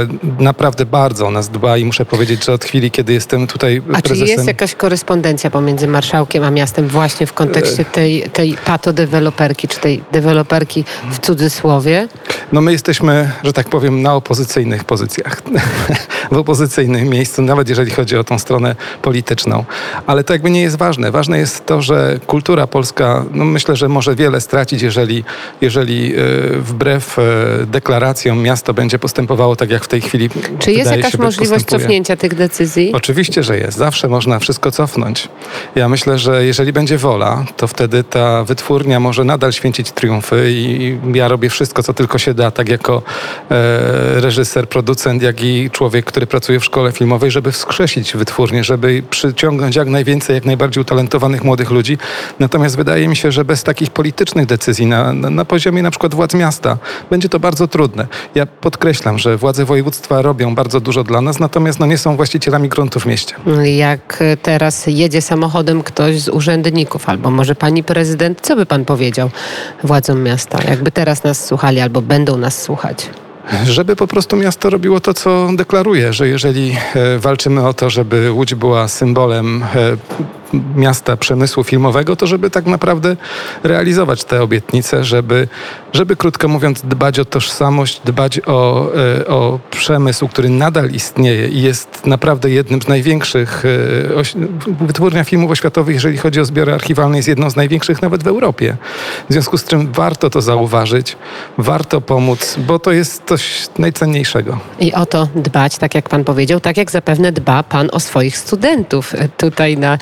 naprawdę 0.50 0.86
bardzo 0.86 1.28
o 1.28 1.32
nas 1.32 1.50
dba 1.50 1.78
i 1.78 1.86
muszę 1.86 2.06
powiedzieć, 2.06 2.46
że 2.46 2.54
od 2.54 2.66
chwili, 2.66 2.92
kiedy 2.92 3.14
jestem 3.14 3.48
tutaj 3.48 3.78
a 3.78 4.02
prezesem... 4.02 4.24
A 4.24 4.26
czy 4.26 4.32
jest 4.32 4.48
jakaś 4.48 4.76
korespondencja 4.76 5.50
pomiędzy 5.50 5.88
marszałkiem 5.88 6.44
a 6.44 6.52
miastem 6.52 6.88
właśnie 6.88 7.28
w 7.28 7.34
kontekście 7.34 7.86
tej, 7.86 8.30
tej 8.34 8.58
patodeweloperki, 8.66 9.68
czy 9.68 9.80
tej 9.80 10.04
deweloperki 10.12 10.86
w 11.12 11.20
cudzysłowie? 11.20 12.08
No 12.52 12.62
my 12.62 12.72
jesteśmy, 12.72 13.32
że 13.44 13.54
tak 13.54 13.70
powiem, 13.70 14.02
na 14.02 14.16
opozycyjnych 14.16 14.84
pozycjach. 14.84 15.42
w 16.32 16.38
opozycyjnym 16.38 17.08
miejscu, 17.08 17.42
nawet 17.42 17.70
jeżeli 17.70 17.92
chodzi 17.92 18.18
o 18.18 18.24
tą 18.24 18.40
stronę 18.40 18.76
polityczną. 19.02 19.66
Ale 20.08 20.24
to 20.24 20.34
jakby 20.34 20.50
nie 20.50 20.62
jest 20.62 20.78
ważne. 20.78 21.12
Ważne 21.12 21.40
jest 21.40 21.66
to, 21.66 21.82
że 21.82 22.20
kultura 22.28 22.68
polska, 22.68 23.26
no 23.32 23.46
myślę, 23.46 23.76
że 23.76 23.90
może 23.90 24.16
wiele 24.16 24.42
stracić, 24.42 24.82
jeżeli, 24.82 25.24
jeżeli 25.62 26.14
e, 26.14 26.20
wbrew 26.60 27.20
e, 27.20 27.22
deklaracjom 27.66 28.42
miasto 28.42 28.74
będzie 28.74 29.00
postępowało 29.00 29.56
tak, 29.56 29.70
jak 29.70 29.84
w 29.84 29.88
tej 29.88 30.02
chwili 30.02 30.30
Czy 30.60 30.72
jest 30.72 30.92
jakaś 30.92 31.18
możliwość 31.18 31.66
cofnięcia 31.66 32.16
tych 32.18 32.36
decyzji? 32.36 32.92
Oczywiście, 32.94 33.44
że 33.44 33.58
jest. 33.58 33.78
Zawsze 33.78 34.08
można 34.08 34.40
wszystko 34.40 34.72
cofnąć. 34.72 35.30
Ja 35.76 35.90
myślę, 35.90 36.18
że 36.18 36.46
jeżeli 36.46 36.74
będzie 36.74 36.98
wola, 36.98 37.46
to 37.58 37.68
wtedy 37.68 38.04
ta 38.04 38.44
wytwórnia 38.44 39.00
może 39.00 39.24
nadal 39.24 39.54
święcić 39.54 39.92
triumfy 39.92 40.52
i 40.52 40.98
ja 41.14 41.28
robię 41.28 41.50
wszystko, 41.50 41.84
co 41.84 41.94
tylko 41.94 42.18
się 42.18 42.34
da, 42.34 42.52
tak 42.52 42.70
jako 42.70 43.02
e, 43.52 44.22
reżyser, 44.22 44.70
producent, 44.70 45.22
jak 45.24 45.44
i 45.44 45.70
człowiek, 45.72 46.06
który 46.06 46.28
pracuje 46.28 46.60
w 46.60 46.66
szkole 46.66 46.92
filmowej, 46.92 47.32
żeby 47.32 47.52
wskrzesić 47.52 48.14
wytwórnię, 48.14 48.64
żeby 48.64 49.04
przyciągnąć 49.10 49.76
jak 49.76 49.88
najwięcej, 49.88 50.34
jak 50.34 50.46
najbardziej 50.46 50.82
utalentowanych 50.82 51.44
młodych 51.44 51.72
ludzi. 51.72 51.98
Natomiast 52.40 52.78
wydaje 52.78 53.08
mi 53.08 53.16
się, 53.16 53.32
że 53.32 53.46
bez 53.46 53.64
takich 53.64 53.90
politycznych 53.90 54.46
decyzji 54.46 54.86
na, 54.86 55.14
na, 55.14 55.30
na 55.30 55.46
poziomie 55.46 55.84
na 55.84 55.92
przykład 55.92 56.16
władz 56.16 56.34
miasta 56.34 56.78
będzie 57.10 57.30
to 57.30 57.40
bardzo 57.40 57.68
trudne. 57.68 58.08
Ja 58.36 58.46
podkreślam, 58.46 59.20
że 59.20 59.38
władze 59.38 59.66
województwa 59.66 60.22
robią 60.30 60.56
bardzo 60.56 60.80
dużo 60.80 61.04
dla 61.04 61.22
nas, 61.22 61.40
natomiast 61.40 61.80
no, 61.80 61.86
nie 61.86 61.98
są 61.98 62.16
właścicielami 62.16 62.70
gruntu 62.70 63.00
w 63.00 63.06
mieście. 63.06 63.36
Jak 63.78 64.24
teraz 64.42 64.88
jedzie 64.88 65.22
samochodem 65.22 65.84
ktoś 65.84 66.22
z 66.22 66.30
urzędników, 66.30 67.10
albo 67.10 67.32
może 67.32 67.56
pani 67.56 67.84
prezydent, 67.84 68.40
co 68.42 68.56
by 68.56 68.66
pan 68.66 68.86
powiedział 68.86 69.30
władzom 69.84 70.24
miasta? 70.24 70.60
Jakby 70.70 70.92
teraz 70.92 71.24
nas 71.24 71.46
słuchali, 71.46 71.80
albo 71.80 72.02
będą 72.02 72.38
nas 72.38 72.62
słuchać? 72.62 73.10
żeby 73.64 73.96
po 73.96 74.08
prostu 74.08 74.38
miasto 74.38 74.70
robiło 74.70 75.00
to, 75.00 75.14
co 75.14 75.50
deklaruje, 75.56 76.14
że 76.14 76.28
jeżeli 76.28 76.76
e, 76.96 77.20
walczymy 77.20 77.68
o 77.68 77.74
to, 77.74 77.90
żeby 77.90 78.32
Łódź 78.32 78.56
była 78.56 78.88
symbolem 78.88 79.64
e, 79.64 79.98
miasta 80.76 81.18
przemysłu 81.18 81.64
filmowego, 81.64 82.16
to 82.16 82.28
żeby 82.28 82.50
tak 82.50 82.66
naprawdę 82.66 83.16
realizować 83.64 84.24
te 84.24 84.44
obietnice, 84.44 85.04
żeby, 85.04 85.48
żeby 85.94 86.16
krótko 86.16 86.48
mówiąc 86.48 86.82
dbać 86.82 87.20
o 87.20 87.26
tożsamość, 87.26 88.02
dbać 88.06 88.40
o, 88.46 88.90
e, 88.96 89.28
o 89.28 89.60
przemysł, 89.72 90.28
który 90.28 90.50
nadal 90.50 90.90
istnieje 90.90 91.48
i 91.48 91.62
jest 91.62 92.06
naprawdę 92.06 92.50
jednym 92.50 92.82
z 92.82 92.88
największych, 92.88 93.64
e, 93.66 94.86
wytwórnia 94.86 95.24
filmów 95.24 95.52
oświatowych, 95.52 95.94
jeżeli 95.94 96.18
chodzi 96.18 96.40
o 96.40 96.46
zbiory 96.46 96.74
archiwalne, 96.74 97.18
jest 97.18 97.28
jedną 97.28 97.50
z 97.50 97.56
największych 97.56 98.02
nawet 98.02 98.24
w 98.24 98.28
Europie. 98.28 98.78
W 99.30 99.34
związku 99.34 99.58
z 99.58 99.64
czym 99.64 99.92
warto 99.92 100.30
to 100.30 100.42
zauważyć, 100.42 101.18
warto 101.58 102.02
pomóc, 102.02 102.56
bo 102.68 102.80
to 102.80 102.92
jest 102.92 103.24
coś 103.26 103.68
najcenniejszego. 103.78 104.60
I 104.80 104.94
o 104.94 105.06
to 105.06 105.28
dbać, 105.36 105.78
tak 105.78 105.96
jak 105.96 106.10
pan 106.10 106.24
powiedział, 106.24 106.60
tak 106.60 106.78
jak 106.78 106.92
zapewne 106.92 107.32
dba 107.32 107.64
pan 107.64 107.90
o 107.92 108.00
swoich 108.00 108.38
studentów. 108.38 109.14
Tutaj 109.38 109.78
na 109.78 109.98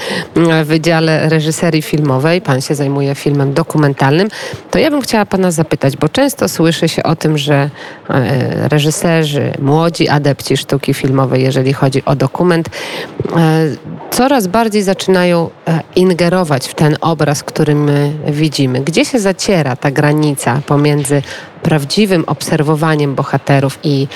Wydziale 0.66 1.30
Reżyserii 1.30 1.82
Filmowej, 1.82 2.42
pan 2.42 2.62
się 2.62 2.76
zajmuje 2.76 3.16
filmem 3.16 3.54
dokumentalnym, 3.54 4.28
to 4.72 4.80
ja 4.80 4.90
bym 4.90 5.02
chciała 5.02 5.26
pana 5.26 5.52
zapytać, 5.52 5.98
bo 5.98 6.10
często 6.10 6.50
słyszy 6.50 6.90
się 6.90 7.04
o 7.04 7.16
tym, 7.16 7.38
że 7.38 7.70
e, 8.10 8.70
reżyserzy, 8.70 9.52
młodzi 9.62 10.10
adepci 10.10 10.58
sztuki 10.58 10.94
filmowej, 10.94 11.44
jeżeli 11.44 11.74
chodzi 11.74 12.06
o 12.06 12.16
dokument, 12.16 12.70
e, 12.70 13.66
coraz 14.12 14.48
bardziej 14.48 14.84
zaczynają 14.84 15.50
e, 15.68 15.80
ingerować 15.96 16.68
w 16.68 16.76
ten 16.76 16.98
obraz, 17.02 17.44
który 17.44 17.76
my 17.76 18.12
widzimy. 18.28 18.82
Gdzie 18.82 19.06
się 19.06 19.20
zaciera 19.20 19.76
ta 19.76 19.92
granica 19.92 20.62
pomiędzy 20.66 21.22
prawdziwym 21.64 22.24
obserwowaniem 22.28 23.16
bohaterów 23.16 23.80
i 23.84 24.08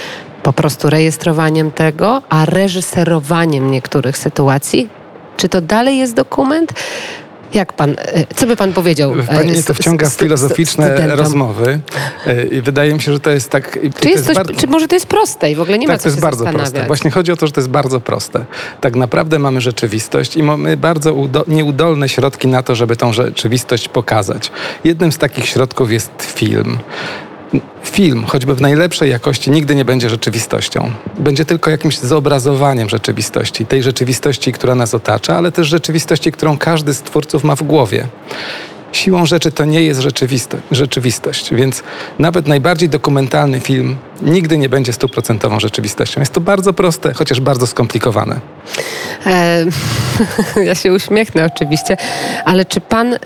po 0.44 0.54
prostu 0.54 0.90
rejestrowaniem 0.90 1.72
tego, 1.72 2.22
a 2.30 2.46
reżyserowaniem 2.46 3.72
niektórych 3.72 4.18
sytuacji? 4.18 5.01
Czy 5.38 5.50
to 5.50 5.62
dalej 5.62 5.98
jest 5.98 6.14
dokument? 6.14 6.74
Jak 7.54 7.74
pan, 7.74 7.90
e, 7.98 8.36
co 8.36 8.48
by 8.48 8.56
pan 8.56 8.74
powiedział? 8.74 9.14
Pani 9.28 9.52
mnie 9.52 9.64
to 9.64 9.74
wciąga 9.74 10.10
w 10.10 10.14
filozoficzne 10.14 10.86
studentom. 10.86 11.20
rozmowy 11.20 11.80
e, 12.28 12.44
i 12.44 12.62
wydaje 12.62 12.94
mi 12.94 13.02
się, 13.02 13.14
że 13.14 13.20
to 13.20 13.30
jest 13.30 13.50
tak... 13.50 13.80
Czy, 14.02 14.10
jest 14.10 14.26
coś, 14.26 14.36
bardzo, 14.36 14.54
czy 14.54 14.68
może 14.68 14.88
to 14.88 14.96
jest 14.96 15.06
proste 15.06 15.52
i 15.52 15.56
w 15.56 15.62
ogóle 15.62 15.80
nie 15.80 15.88
tak, 15.88 15.94
ma 15.94 15.98
co 15.98 16.04
to 16.04 16.10
jest 16.10 16.22
bardzo 16.22 16.46
proste. 16.46 16.88
Właśnie 16.88 17.12
chodzi 17.12 17.32
o 17.32 17.36
to, 17.36 17.48
że 17.48 17.54
to 17.54 17.62
jest 17.62 17.70
bardzo 17.70 18.00
proste. 18.00 18.46
Tak 18.82 18.96
naprawdę 18.96 19.40
mamy 19.40 19.62
rzeczywistość 19.62 20.36
i 20.36 20.44
mamy 20.44 20.78
bardzo 20.78 21.16
nieudolne 21.48 22.10
środki 22.10 22.48
na 22.48 22.64
to, 22.64 22.76
żeby 22.76 22.96
tą 22.96 23.14
rzeczywistość 23.14 23.88
pokazać. 23.88 24.52
Jednym 24.84 25.12
z 25.12 25.18
takich 25.18 25.46
środków 25.46 25.92
jest 25.92 26.12
film 26.20 26.78
film, 27.84 28.26
choćby 28.28 28.56
w 28.56 28.62
najlepszej 28.62 29.10
jakości, 29.10 29.52
nigdy 29.52 29.76
nie 29.76 29.86
będzie 29.86 30.10
rzeczywistością. 30.10 30.92
Będzie 31.20 31.46
tylko 31.46 31.72
jakimś 31.72 32.00
zobrazowaniem 32.00 32.90
rzeczywistości, 32.90 33.66
tej 33.66 33.84
rzeczywistości, 33.84 34.54
która 34.54 34.76
nas 34.76 34.94
otacza, 34.94 35.38
ale 35.38 35.52
też 35.52 35.68
rzeczywistości, 35.68 36.32
którą 36.32 36.58
każdy 36.58 36.94
z 36.94 37.02
twórców 37.02 37.44
ma 37.44 37.56
w 37.56 37.64
głowie. 37.64 38.08
Siłą 38.92 39.26
rzeczy 39.26 39.52
to 39.52 39.66
nie 39.66 39.84
jest 39.84 40.02
rzeczywistość, 40.72 41.54
więc 41.54 41.84
nawet 42.20 42.48
najbardziej 42.48 42.90
dokumentalny 42.90 43.60
film 43.60 43.98
nigdy 44.22 44.58
nie 44.58 44.70
będzie 44.70 44.94
stuprocentową 44.94 45.60
rzeczywistością. 45.60 46.20
Jest 46.20 46.34
to 46.34 46.42
bardzo 46.42 46.74
proste, 46.74 47.14
chociaż 47.14 47.42
bardzo 47.42 47.68
skomplikowane. 47.68 48.40
E, 49.26 49.66
ja 50.70 50.76
się 50.76 50.94
uśmiechnę 50.94 51.50
oczywiście, 51.56 51.98
ale 52.46 52.66
czy 52.66 52.82
pan 52.82 53.14
y, 53.14 53.18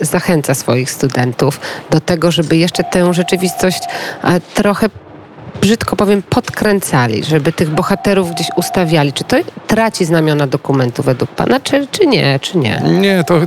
zachęca 0.00 0.54
swoich 0.54 0.90
studentów 0.90 1.60
do 1.90 2.00
tego, 2.00 2.30
żeby 2.30 2.56
jeszcze 2.56 2.84
tę 2.84 3.14
rzeczywistość 3.14 3.82
e, 4.24 4.40
trochę 4.40 4.88
brzydko 5.64 5.96
powiem, 5.96 6.22
podkręcali, 6.22 7.24
żeby 7.24 7.52
tych 7.52 7.70
bohaterów 7.70 8.30
gdzieś 8.30 8.46
ustawiali. 8.56 9.12
Czy 9.12 9.24
to 9.24 9.36
traci 9.66 10.04
znamiona 10.04 10.46
dokumentu 10.46 11.02
według 11.02 11.30
Pana, 11.30 11.60
czy, 11.60 11.86
czy 11.90 12.06
nie, 12.06 12.38
czy 12.40 12.58
nie? 12.58 12.82
Nie, 13.00 13.24
to 13.26 13.40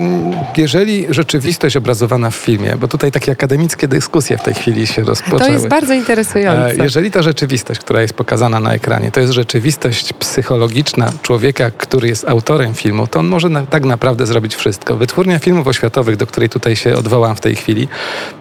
jeżeli 0.57 1.05
rzeczywistość 1.09 1.77
obrazowana 1.77 2.29
w 2.29 2.35
filmie, 2.35 2.75
bo 2.79 2.87
tutaj 2.87 3.11
takie 3.11 3.31
akademickie 3.31 3.87
dyskusje 3.87 4.37
w 4.37 4.43
tej 4.43 4.53
chwili 4.53 4.87
się 4.87 5.03
rozpoczęły. 5.03 5.39
To 5.39 5.51
jest 5.51 5.67
bardzo 5.67 5.93
interesujące. 5.93 6.71
E, 6.71 6.83
jeżeli 6.83 7.11
ta 7.11 7.21
rzeczywistość, 7.21 7.79
która 7.79 8.01
jest 8.01 8.13
pokazana 8.13 8.59
na 8.59 8.73
ekranie, 8.73 9.11
to 9.11 9.19
jest 9.19 9.33
rzeczywistość 9.33 10.13
psychologiczna 10.13 11.11
człowieka, 11.21 11.71
który 11.71 12.07
jest 12.07 12.29
autorem 12.29 12.73
filmu, 12.73 13.07
to 13.07 13.19
on 13.19 13.27
może 13.27 13.49
na, 13.49 13.65
tak 13.65 13.85
naprawdę 13.85 14.25
zrobić 14.25 14.55
wszystko. 14.55 14.97
Wytwórnia 14.97 15.39
filmów 15.39 15.67
oświatowych, 15.67 16.15
do 16.17 16.27
której 16.27 16.49
tutaj 16.49 16.75
się 16.75 16.95
odwołam 16.95 17.35
w 17.35 17.41
tej 17.41 17.55
chwili, 17.55 17.87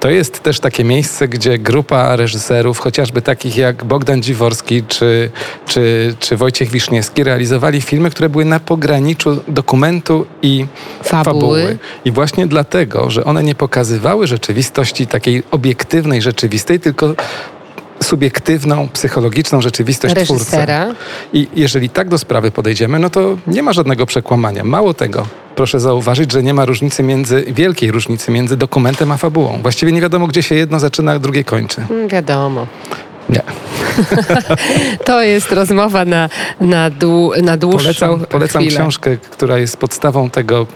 to 0.01 0.11
jest 0.11 0.43
też 0.43 0.61
takie 0.61 0.85
miejsce, 0.85 1.29
gdzie 1.29 1.59
grupa 1.59 2.17
reżyserów, 2.17 2.79
chociażby 2.79 3.23
takich 3.23 3.57
jak 3.57 3.66
jak 3.67 3.85
Bogdan 3.85 4.23
Dziworski 4.23 4.83
czy, 4.89 5.31
czy, 5.67 6.15
czy 6.21 6.37
Wojciech 6.37 6.71
Wiszniewski 6.71 7.25
realizowali 7.25 7.81
filmy, 7.81 8.11
które 8.11 8.29
były 8.29 8.45
na 8.45 8.61
pograniczu 8.61 9.43
dokumentu 9.49 10.27
i 10.43 10.67
fabuły. 11.03 11.35
fabuły. 11.35 11.79
I 12.05 12.13
właśnie 12.13 12.47
dlatego, 12.47 13.11
że 13.11 13.25
one 13.25 13.43
nie 13.43 13.55
pokazywały 13.55 14.27
rzeczywistości 14.27 15.07
takiej 15.07 15.43
obiektywnej, 15.51 16.23
rzeczywistej, 16.23 16.81
tylko 16.81 17.15
subiektywną, 18.03 18.89
psychologiczną 18.89 19.61
rzeczywistość 19.61 20.15
Reżysera. 20.15 20.85
twórcy. 20.85 21.05
I 21.33 21.49
jeżeli 21.55 21.91
tak 21.91 22.09
do 22.09 22.19
sprawy 22.19 22.51
podejdziemy, 22.51 22.99
no 22.99 23.11
to 23.11 23.37
nie 23.47 23.63
ma 23.63 23.73
żadnego 23.73 24.07
przekłamania. 24.07 24.65
Mało 24.65 24.95
tego, 24.95 25.27
proszę 25.57 25.81
zauważyć, 25.81 26.33
że 26.33 26.43
nie 26.43 26.55
ma 26.55 26.65
różnicy 26.65 27.03
między, 27.03 27.45
wielkiej 27.49 27.91
różnicy 27.91 28.31
między 28.31 28.57
dokumentem 28.57 29.13
a 29.13 29.17
fabułą. 29.17 29.59
Właściwie 29.63 29.93
nie 29.93 30.01
wiadomo, 30.01 30.27
gdzie 30.27 30.43
się 30.43 30.55
jedno 30.55 30.81
zaczyna, 30.81 31.13
a 31.13 31.19
drugie 31.19 31.45
kończy. 31.45 31.83
Mm, 31.91 32.09
wiadomo. 32.09 32.67
Nie. 33.29 33.43
to 35.07 35.23
jest 35.23 35.53
rozmowa 35.53 36.05
na, 36.05 36.29
na, 36.61 36.91
dłu, 36.91 37.33
na 37.43 37.57
dłuższą 37.57 38.07
Polecam, 38.07 38.27
polecam 38.27 38.67
książkę, 38.67 39.17
która 39.17 39.59
jest 39.59 39.77
podstawą 39.77 40.31
tego 40.31 40.67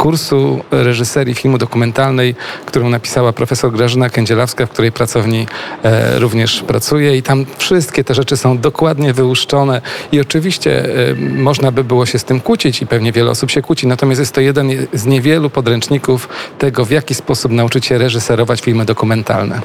kursu 0.00 0.64
reżyserii 0.70 1.34
filmu 1.34 1.58
dokumentalnej, 1.58 2.34
którą 2.66 2.88
napisała 2.88 3.32
profesor 3.32 3.72
Grażyna 3.72 4.10
Kędzielawska, 4.10 4.66
w 4.66 4.70
której 4.70 4.92
pracowni 4.92 5.46
e, 5.82 6.18
również 6.18 6.62
pracuje 6.62 7.16
i 7.16 7.22
tam 7.22 7.46
wszystkie 7.58 8.04
te 8.04 8.14
rzeczy 8.14 8.36
są 8.36 8.58
dokładnie 8.58 9.12
wyłuszczone 9.12 9.82
i 10.12 10.20
oczywiście 10.20 10.84
e, 10.84 11.14
można 11.14 11.72
by 11.72 11.84
było 11.84 12.06
się 12.06 12.18
z 12.18 12.24
tym 12.24 12.40
kłócić 12.40 12.82
i 12.82 12.86
pewnie 12.86 13.12
wiele 13.12 13.30
osób 13.30 13.50
się 13.50 13.62
kłóci, 13.62 13.86
natomiast 13.86 14.20
jest 14.20 14.34
to 14.34 14.40
jeden 14.40 14.70
z 14.92 15.06
niewielu 15.06 15.50
podręczników 15.50 16.28
tego, 16.58 16.84
w 16.84 16.90
jaki 16.90 17.14
sposób 17.14 17.52
nauczyć 17.52 17.86
się 17.86 17.98
reżyserować 17.98 18.60
filmy 18.60 18.84
dokumentalne. 18.84 19.60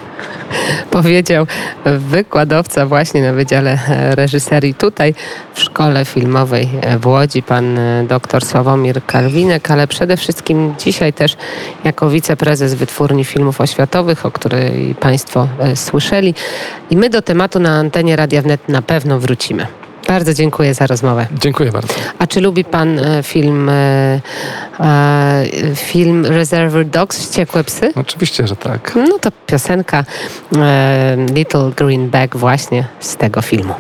Powiedział 0.92 1.48
wykładowca 1.86 2.86
właśnie 2.86 3.22
na 3.22 3.34
Wydziale 3.34 3.80
Reżyserii 4.16 4.74
tutaj 4.74 5.14
w 5.54 5.60
Szkole 5.60 6.06
Filmowej 6.06 6.70
w 7.00 7.08
Łodzi, 7.08 7.44
pan 7.44 7.78
e, 7.80 8.04
dr 8.08 8.46
Sławomir 8.46 9.06
Kalwinek, 9.06 9.72
ale 9.72 9.88
przede 9.88 10.18
wszystkim 10.18 10.76
dzisiaj 10.80 11.14
też 11.14 11.38
jako 11.84 12.10
wiceprezes 12.10 12.74
Wytwórni 12.74 13.26
Filmów 13.26 13.62
Oświatowych, 13.62 14.26
o 14.26 14.32
której 14.32 14.96
Państwo 15.00 15.48
e, 15.60 15.76
słyszeli. 15.76 16.34
I 16.90 16.98
my 16.98 17.10
do 17.10 17.22
tematu 17.22 17.60
na 17.60 17.70
antenie 17.70 18.16
Radia 18.16 18.42
Wnet 18.42 18.70
na 18.70 18.82
pewno 18.82 19.20
wrócimy. 19.20 19.68
Bardzo 20.08 20.34
dziękuję 20.34 20.74
za 20.74 20.88
rozmowę. 20.88 21.28
Dziękuję 21.40 21.72
bardzo. 21.72 21.94
A 22.20 22.28
czy 22.28 22.42
lubi 22.42 22.64
Pan 22.64 23.00
e, 23.00 23.24
film, 23.24 23.70
e, 23.70 24.22
film 25.76 26.26
Reservoir 26.26 26.86
Dogs, 26.86 27.20
Wściekłe 27.20 27.64
Psy? 27.64 27.92
Oczywiście, 27.96 28.48
że 28.48 28.56
tak. 28.56 28.94
No 28.96 29.20
to 29.20 29.30
piosenka 29.48 30.06
Little 31.36 31.72
Green 31.78 32.10
Bag 32.10 32.38
właśnie 32.38 32.88
z 33.00 33.16
tego 33.16 33.42
filmu. 33.42 33.74